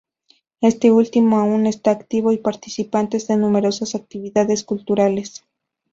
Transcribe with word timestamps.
Este 0.61 0.91
último 0.91 1.37
aún 1.37 1.67
está 1.67 1.91
activo 1.91 2.31
y 2.31 2.37
participantes 2.39 3.27
de 3.27 3.37
numerosas 3.37 3.93
actividades 3.93 4.63
culturales. 4.63 5.45